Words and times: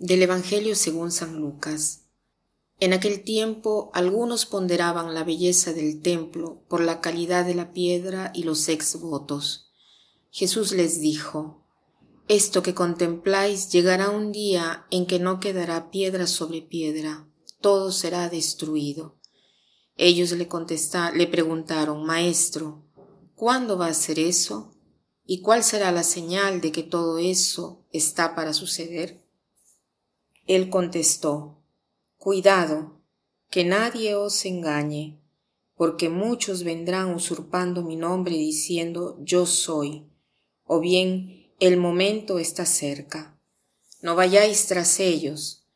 Del 0.00 0.22
Evangelio 0.22 0.76
según 0.76 1.12
San 1.12 1.36
Lucas. 1.36 2.06
En 2.78 2.94
aquel 2.94 3.22
tiempo 3.22 3.90
algunos 3.92 4.46
ponderaban 4.46 5.12
la 5.12 5.24
belleza 5.24 5.74
del 5.74 6.00
templo 6.00 6.64
por 6.68 6.80
la 6.80 7.02
calidad 7.02 7.44
de 7.44 7.54
la 7.54 7.74
piedra 7.74 8.32
y 8.34 8.44
los 8.44 8.66
ex 8.70 8.98
votos. 8.98 9.70
Jesús 10.30 10.72
les 10.72 11.02
dijo, 11.02 11.66
Esto 12.28 12.62
que 12.62 12.72
contempláis 12.72 13.70
llegará 13.70 14.08
un 14.08 14.32
día 14.32 14.86
en 14.90 15.04
que 15.04 15.18
no 15.18 15.38
quedará 15.38 15.90
piedra 15.90 16.26
sobre 16.26 16.62
piedra, 16.62 17.28
todo 17.60 17.92
será 17.92 18.30
destruido. 18.30 19.18
Ellos 19.96 20.32
le 20.32 20.48
contestaron, 20.48 21.18
le 21.18 21.26
preguntaron, 21.26 22.06
Maestro, 22.06 22.86
¿cuándo 23.34 23.76
va 23.76 23.88
a 23.88 23.94
ser 23.94 24.18
eso? 24.18 24.74
¿Y 25.26 25.42
cuál 25.42 25.62
será 25.62 25.92
la 25.92 26.04
señal 26.04 26.62
de 26.62 26.72
que 26.72 26.84
todo 26.84 27.18
eso 27.18 27.84
está 27.92 28.34
para 28.34 28.54
suceder? 28.54 29.20
Él 30.50 30.68
contestó, 30.68 31.62
Cuidado, 32.18 33.00
que 33.50 33.64
nadie 33.64 34.16
os 34.16 34.44
engañe, 34.44 35.22
porque 35.76 36.08
muchos 36.08 36.64
vendrán 36.64 37.14
usurpando 37.14 37.84
mi 37.84 37.94
nombre 37.94 38.34
diciendo 38.34 39.16
yo 39.20 39.46
soy, 39.46 40.10
o 40.64 40.80
bien 40.80 41.52
el 41.60 41.76
momento 41.76 42.40
está 42.40 42.66
cerca. 42.66 43.40
No 44.02 44.16
vayáis 44.16 44.66
tras 44.66 44.98
ellos. 44.98 45.68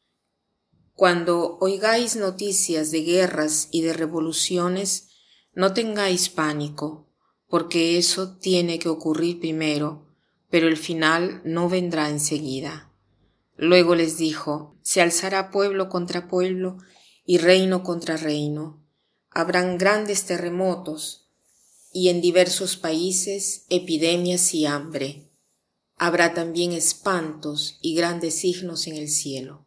Cuando 0.94 1.56
oigáis 1.60 2.16
noticias 2.16 2.90
de 2.90 3.02
guerras 3.02 3.68
y 3.70 3.82
de 3.82 3.92
revoluciones, 3.92 5.10
no 5.52 5.72
tengáis 5.72 6.28
pánico, 6.28 7.06
porque 7.46 7.96
eso 7.96 8.38
tiene 8.38 8.80
que 8.80 8.88
ocurrir 8.88 9.38
primero, 9.38 10.08
pero 10.50 10.66
el 10.66 10.76
final 10.76 11.42
no 11.44 11.68
vendrá 11.68 12.10
enseguida. 12.10 12.90
Luego 13.56 13.94
les 13.94 14.18
dijo, 14.18 14.76
se 14.82 15.00
alzará 15.00 15.50
pueblo 15.50 15.88
contra 15.88 16.28
pueblo 16.28 16.78
y 17.24 17.38
reino 17.38 17.82
contra 17.82 18.16
reino. 18.16 18.84
Habrán 19.30 19.78
grandes 19.78 20.24
terremotos 20.24 21.30
y 21.92 22.08
en 22.08 22.20
diversos 22.20 22.76
países 22.76 23.66
epidemias 23.68 24.54
y 24.54 24.66
hambre. 24.66 25.30
Habrá 25.96 26.34
también 26.34 26.72
espantos 26.72 27.78
y 27.80 27.94
grandes 27.94 28.34
signos 28.34 28.88
en 28.88 28.96
el 28.96 29.08
cielo. 29.08 29.64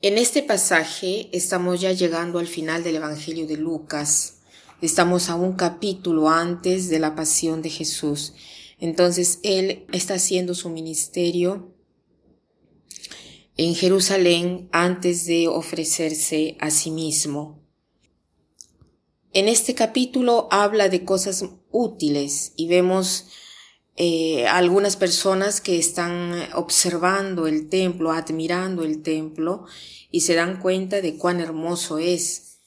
En 0.00 0.18
este 0.18 0.42
pasaje 0.42 1.28
estamos 1.32 1.80
ya 1.80 1.92
llegando 1.92 2.38
al 2.38 2.46
final 2.46 2.84
del 2.84 2.96
Evangelio 2.96 3.46
de 3.46 3.56
Lucas. 3.56 4.42
Estamos 4.82 5.28
a 5.28 5.34
un 5.34 5.54
capítulo 5.54 6.28
antes 6.28 6.88
de 6.88 7.00
la 7.00 7.16
pasión 7.16 7.62
de 7.62 7.70
Jesús. 7.70 8.34
Entonces 8.78 9.40
Él 9.42 9.86
está 9.92 10.14
haciendo 10.14 10.54
su 10.54 10.68
ministerio 10.70 11.74
en 13.58 13.74
Jerusalén 13.74 14.68
antes 14.70 15.26
de 15.26 15.48
ofrecerse 15.48 16.56
a 16.60 16.70
sí 16.70 16.92
mismo. 16.92 17.60
En 19.32 19.48
este 19.48 19.74
capítulo 19.74 20.46
habla 20.52 20.88
de 20.88 21.04
cosas 21.04 21.44
útiles 21.72 22.52
y 22.56 22.68
vemos 22.68 23.26
eh, 23.96 24.46
algunas 24.46 24.96
personas 24.96 25.60
que 25.60 25.76
están 25.76 26.48
observando 26.54 27.48
el 27.48 27.68
templo, 27.68 28.12
admirando 28.12 28.84
el 28.84 29.02
templo 29.02 29.64
y 30.12 30.20
se 30.20 30.36
dan 30.36 30.60
cuenta 30.60 31.00
de 31.00 31.18
cuán 31.18 31.40
hermoso 31.40 31.98
es. 31.98 32.60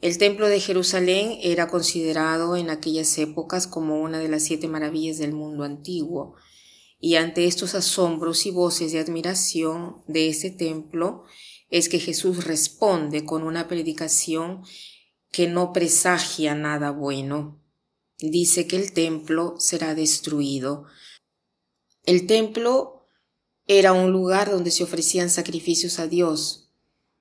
El 0.00 0.18
templo 0.18 0.48
de 0.48 0.58
Jerusalén 0.58 1.38
era 1.42 1.68
considerado 1.68 2.56
en 2.56 2.70
aquellas 2.70 3.16
épocas 3.18 3.68
como 3.68 4.00
una 4.00 4.18
de 4.18 4.28
las 4.28 4.42
siete 4.42 4.66
maravillas 4.66 5.18
del 5.18 5.32
mundo 5.32 5.62
antiguo 5.62 6.34
y 7.04 7.16
ante 7.16 7.44
estos 7.44 7.74
asombros 7.74 8.46
y 8.46 8.50
voces 8.50 8.92
de 8.92 8.98
admiración 8.98 10.02
de 10.06 10.30
ese 10.30 10.50
templo 10.50 11.24
es 11.68 11.90
que 11.90 11.98
Jesús 11.98 12.44
responde 12.44 13.26
con 13.26 13.42
una 13.42 13.68
predicación 13.68 14.62
que 15.30 15.46
no 15.46 15.74
presagia 15.74 16.54
nada 16.54 16.92
bueno. 16.92 17.62
Dice 18.16 18.66
que 18.66 18.76
el 18.76 18.94
templo 18.94 19.54
será 19.58 19.94
destruido. 19.94 20.86
El 22.06 22.26
templo 22.26 23.06
era 23.66 23.92
un 23.92 24.10
lugar 24.10 24.50
donde 24.50 24.70
se 24.70 24.82
ofrecían 24.82 25.28
sacrificios 25.28 25.98
a 25.98 26.06
Dios, 26.06 26.70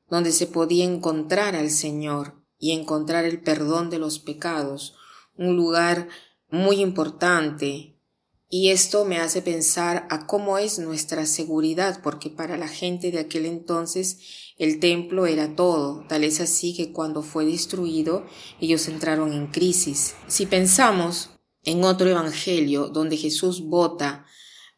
donde 0.09 0.31
se 0.31 0.47
podía 0.47 0.85
encontrar 0.85 1.57
al 1.57 1.71
Señor 1.71 2.41
y 2.57 2.71
encontrar 2.71 3.25
el 3.25 3.41
perdón 3.41 3.89
de 3.89 3.99
los 3.99 4.19
pecados, 4.19 4.95
un 5.35 5.57
lugar 5.57 6.07
muy 6.49 6.77
importante 6.79 7.92
y 8.55 8.69
esto 8.69 9.03
me 9.03 9.17
hace 9.17 9.41
pensar 9.41 10.05
a 10.11 10.27
cómo 10.27 10.59
es 10.59 10.77
nuestra 10.77 11.25
seguridad, 11.25 12.01
porque 12.03 12.29
para 12.29 12.55
la 12.55 12.67
gente 12.67 13.09
de 13.09 13.17
aquel 13.17 13.47
entonces 13.47 14.19
el 14.59 14.79
templo 14.79 15.25
era 15.25 15.55
todo, 15.55 16.05
tal 16.07 16.23
es 16.23 16.39
así 16.39 16.75
que 16.75 16.93
cuando 16.93 17.23
fue 17.23 17.47
destruido 17.47 18.27
ellos 18.61 18.87
entraron 18.87 19.33
en 19.33 19.47
crisis. 19.47 20.13
Si 20.27 20.45
pensamos 20.45 21.31
en 21.63 21.83
otro 21.83 22.07
evangelio 22.07 22.89
donde 22.89 23.17
Jesús 23.17 23.63
vota 23.63 24.27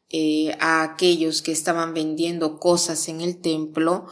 eh, 0.08 0.56
a 0.62 0.82
aquellos 0.84 1.42
que 1.42 1.52
estaban 1.52 1.94
vendiendo 1.94 2.60
cosas 2.60 3.10
en 3.10 3.20
el 3.20 3.42
templo, 3.42 4.06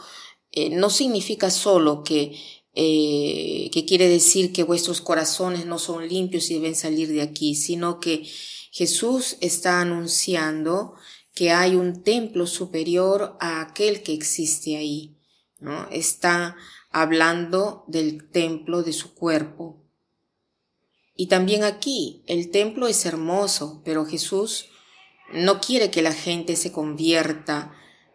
eh, 0.52 0.68
no 0.76 0.90
significa 0.90 1.50
solo 1.50 2.04
que 2.04 2.36
eh, 2.74 3.70
que 3.72 3.84
quiere 3.84 4.08
decir 4.08 4.52
que 4.52 4.64
vuestros 4.64 5.00
corazones 5.00 5.66
no 5.66 5.78
son 5.78 6.08
limpios 6.08 6.50
y 6.50 6.54
deben 6.54 6.74
salir 6.74 7.08
de 7.08 7.22
aquí, 7.22 7.54
sino 7.54 8.00
que 8.00 8.24
Jesús 8.72 9.36
está 9.40 9.80
anunciando 9.80 10.94
que 11.34 11.50
hay 11.52 11.76
un 11.76 12.02
templo 12.02 12.46
superior 12.46 13.36
a 13.40 13.60
aquel 13.60 14.02
que 14.02 14.12
existe 14.12 14.76
ahí, 14.76 15.16
¿no? 15.60 15.88
Está 15.90 16.56
hablando 16.90 17.84
del 17.88 18.30
templo 18.30 18.82
de 18.82 18.92
su 18.92 19.14
cuerpo. 19.14 19.82
Y 21.16 21.26
también 21.26 21.64
aquí, 21.64 22.22
el 22.26 22.50
templo 22.50 22.88
es 22.88 23.06
hermoso, 23.06 23.82
pero 23.84 24.04
Jesús 24.04 24.66
no 25.32 25.60
quiere 25.60 25.90
que 25.90 26.02
la 26.02 26.12
gente 26.12 26.56
se 26.56 26.72
convierta, 26.72 27.72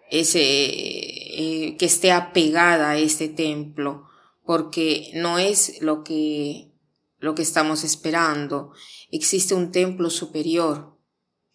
ese, 0.09 0.41
eh, 0.41 1.77
que 1.77 1.85
esté 1.85 2.11
apegada 2.11 2.91
a 2.91 2.97
este 2.97 3.27
templo, 3.27 4.07
porque 4.49 5.11
no 5.13 5.37
es 5.37 5.79
lo 5.79 6.03
que 6.03 6.71
lo 7.19 7.35
que 7.35 7.43
estamos 7.43 7.83
esperando. 7.83 8.71
Existe 9.11 9.53
un 9.53 9.71
templo 9.71 10.09
superior, 10.09 10.97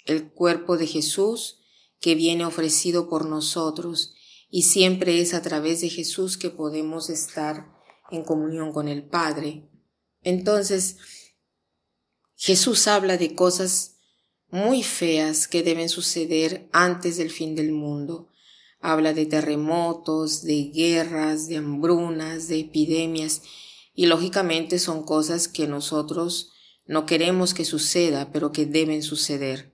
el 0.04 0.30
cuerpo 0.30 0.76
de 0.76 0.86
Jesús, 0.86 1.58
que 1.98 2.14
viene 2.14 2.44
ofrecido 2.44 3.08
por 3.08 3.26
nosotros, 3.26 4.14
y 4.48 4.62
siempre 4.62 5.20
es 5.20 5.34
a 5.34 5.42
través 5.42 5.80
de 5.80 5.88
Jesús 5.88 6.38
que 6.38 6.50
podemos 6.50 7.10
estar 7.10 7.66
en 8.12 8.22
comunión 8.22 8.72
con 8.72 8.86
el 8.86 9.02
Padre. 9.02 9.68
Entonces, 10.22 10.98
Jesús 12.36 12.86
habla 12.86 13.16
de 13.16 13.34
cosas 13.34 13.96
muy 14.50 14.84
feas 14.84 15.48
que 15.48 15.64
deben 15.64 15.88
suceder 15.88 16.68
antes 16.72 17.16
del 17.16 17.32
fin 17.32 17.56
del 17.56 17.72
mundo. 17.72 18.28
Habla 18.84 19.14
de 19.14 19.24
terremotos, 19.24 20.42
de 20.42 20.64
guerras, 20.64 21.48
de 21.48 21.56
hambrunas, 21.56 22.48
de 22.48 22.60
epidemias, 22.60 23.40
y 23.94 24.06
lógicamente 24.06 24.78
son 24.78 25.04
cosas 25.04 25.48
que 25.48 25.66
nosotros 25.66 26.52
no 26.84 27.06
queremos 27.06 27.54
que 27.54 27.64
suceda, 27.64 28.30
pero 28.30 28.52
que 28.52 28.66
deben 28.66 29.02
suceder. 29.02 29.72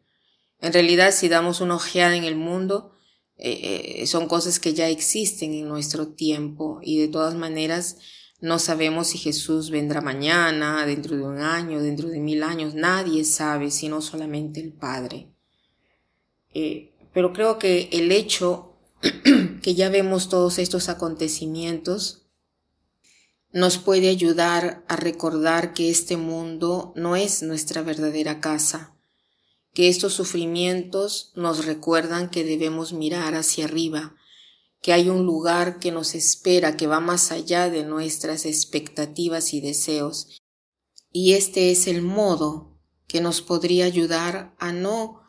En 0.61 0.73
realidad, 0.73 1.13
si 1.13 1.29
damos 1.29 1.61
una 1.61 1.75
ojeada 1.75 2.15
en 2.15 2.23
el 2.23 2.37
mundo, 2.37 2.93
eh, 3.37 3.97
eh, 4.03 4.07
son 4.07 4.29
cosas 4.29 4.61
que 4.61 4.75
ya 4.75 4.89
existen 4.89 5.55
en 5.55 5.67
nuestro 5.67 6.09
tiempo 6.09 6.79
y 6.81 7.01
de 7.01 7.09
todas 7.09 7.35
maneras 7.35 7.97
no 8.41 8.61
sabemos 8.61 9.09
si 9.09 9.19
Jesús 9.19 9.71
vendrá 9.71 10.01
mañana, 10.01 10.87
dentro 10.87 11.17
de 11.17 11.23
un 11.25 11.39
año, 11.39 11.83
dentro 11.83 12.09
de 12.09 12.21
mil 12.21 12.45
años. 12.45 12.75
Nadie 12.75 13.25
sabe, 13.25 13.73
sino 13.73 14.01
solamente 14.03 14.61
el 14.61 14.73
Padre. 14.73 15.33
Eh, 16.55 16.93
pero 17.13 17.33
creo 17.33 17.59
que 17.59 17.89
el 17.93 18.13
hecho 18.13 18.70
que 19.63 19.75
ya 19.75 19.89
vemos 19.89 20.29
todos 20.29 20.59
estos 20.59 20.89
acontecimientos 20.89 22.21
nos 23.53 23.79
puede 23.79 24.09
ayudar 24.09 24.85
a 24.87 24.97
recordar 24.97 25.75
que 25.75 25.91
este 25.91 26.17
mundo 26.17 26.93
no 26.95 27.17
es 27.17 27.43
nuestra 27.43 27.83
verdadera 27.83 28.41
casa, 28.41 28.95
que 29.75 29.89
estos 29.89 30.13
sufrimientos 30.13 31.33
nos 31.35 31.65
recuerdan 31.65 32.31
que 32.31 32.45
debemos 32.45 32.93
mirar 32.93 33.35
hacia 33.35 33.65
arriba, 33.65 34.15
que 34.81 34.93
hay 34.93 35.09
un 35.09 35.27
lugar 35.27 35.81
que 35.81 35.91
nos 35.91 36.15
espera, 36.15 36.77
que 36.77 36.87
va 36.87 37.01
más 37.01 37.33
allá 37.33 37.69
de 37.69 37.85
nuestras 37.85 38.47
expectativas 38.47 39.53
y 39.53 39.61
deseos. 39.61 40.41
Y 41.11 41.33
este 41.33 41.73
es 41.73 41.87
el 41.89 42.03
modo 42.03 42.79
que 43.09 43.21
nos 43.21 43.43
podría 43.43 43.85
ayudar 43.85 44.55
a 44.59 44.73
no 44.73 45.21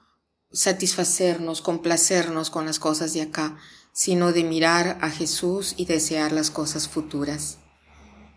satisfacernos, 0.52 1.62
complacernos 1.62 2.50
con 2.50 2.66
las 2.66 2.80
cosas 2.80 3.14
de 3.14 3.22
acá, 3.22 3.58
sino 3.94 4.32
de 4.32 4.44
mirar 4.44 4.98
a 5.02 5.10
Jesús 5.10 5.74
y 5.78 5.86
desear 5.86 6.32
las 6.32 6.52
cosas 6.52 6.88
futuras. 6.88 7.60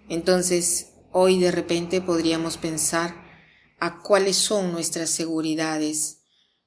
Entonces, 0.08 0.92
hoy 1.12 1.38
de 1.38 1.50
repente 1.50 2.00
podríamos 2.00 2.56
pensar 2.56 3.24
a 3.78 4.00
cuáles 4.00 4.36
son 4.36 4.72
nuestras 4.72 5.10
seguridades, 5.10 6.22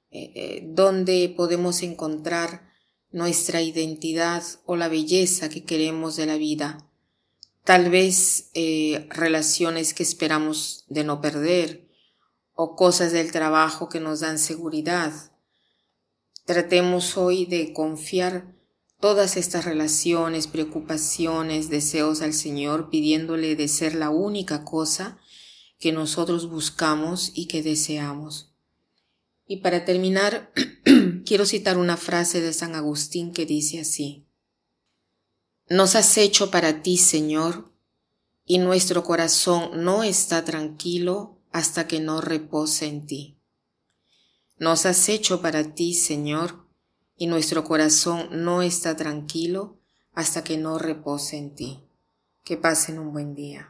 eh, 0.10 0.32
eh, 0.36 0.62
dónde 0.66 1.34
podemos 1.36 1.84
encontrar 1.84 2.68
nuestra 3.12 3.62
identidad 3.62 4.44
o 4.66 4.76
la 4.76 4.88
belleza 4.88 5.50
que 5.50 5.64
queremos 5.64 6.16
de 6.16 6.26
la 6.26 6.38
vida. 6.38 6.90
Tal 7.64 7.90
vez 7.90 8.50
eh, 8.54 9.08
relaciones 9.10 9.94
que 9.94 10.04
esperamos 10.04 10.86
de 10.88 11.04
no 11.04 11.22
perder 11.22 11.88
o 12.54 12.76
cosas 12.76 13.12
del 13.12 13.32
trabajo 13.32 13.90
que 13.90 14.00
nos 14.00 14.22
dan 14.22 14.40
seguridad. 14.40 15.12
Tratemos 16.48 17.18
hoy 17.18 17.46
de 17.46 17.74
confiar 17.74 18.56
todas 19.02 19.36
estas 19.36 19.66
relaciones, 19.66 20.48
preocupaciones, 20.48 21.70
deseos 21.70 22.22
al 22.22 22.32
Señor, 22.32 22.90
pidiéndole 22.90 23.58
de 23.58 23.68
ser 23.68 23.96
la 23.96 24.12
única 24.12 24.64
cosa 24.64 25.20
que 25.78 25.92
nosotros 25.92 26.50
buscamos 26.50 27.34
y 27.36 27.48
que 27.48 27.64
deseamos. 27.64 28.56
Y 29.46 29.58
para 29.58 29.84
terminar, 29.84 30.54
quiero 31.26 31.46
citar 31.46 31.78
una 31.78 31.98
frase 31.98 32.40
de 32.40 32.54
San 32.54 32.76
Agustín 32.76 33.34
que 33.34 33.46
dice 33.46 33.82
así. 33.82 34.26
Nos 35.68 35.96
has 35.96 36.18
hecho 36.18 36.50
para 36.50 36.82
ti, 36.82 36.96
Señor, 36.96 37.74
y 38.46 38.60
nuestro 38.60 39.04
corazón 39.04 39.84
no 39.84 40.02
está 40.02 40.46
tranquilo 40.46 41.42
hasta 41.52 41.90
que 41.90 42.00
no 42.00 42.22
repose 42.22 42.86
en 42.86 43.06
ti. 43.06 43.37
Nos 44.60 44.88
has 44.88 45.08
hecho 45.08 45.42
para 45.42 45.76
ti, 45.76 45.94
Señor, 45.94 46.66
y 47.16 47.28
nuestro 47.28 47.64
corazón 47.64 48.28
no 48.32 48.64
está 48.64 48.96
tranquilo 48.96 49.78
hasta 50.14 50.44
que 50.44 50.58
no 50.58 50.80
repose 50.80 51.38
en 51.38 51.54
ti. 51.54 51.84
Que 52.44 52.58
pasen 52.58 52.98
un 52.98 53.14
buen 53.14 53.36
día. 53.36 53.70